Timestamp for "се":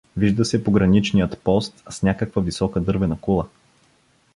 0.45-0.63